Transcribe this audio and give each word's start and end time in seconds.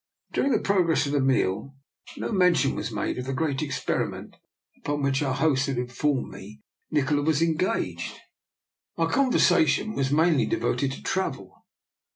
During 0.33 0.51
the 0.51 0.57
progress 0.59 1.05
of 1.05 1.11
the 1.11 1.19
meal 1.19 1.75
no 2.17 2.31
men 2.31 2.55
tion 2.55 2.73
was 2.75 2.89
made 2.91 3.19
of 3.19 3.25
the 3.25 3.35
great 3.35 3.61
experiment 3.61 4.35
upon 4.79 5.03
which 5.03 5.21
our 5.21 5.35
host 5.35 5.67
had 5.67 5.77
informed 5.77 6.31
me 6.33 6.59
Nikola 6.89 7.21
was 7.21 7.43
engaged. 7.43 8.17
Our 8.97 9.11
conversation 9.11 9.93
was 9.93 10.09
mainly 10.11 10.47
de 10.47 10.57
voted 10.57 10.91
to 10.93 11.03
travel. 11.03 11.55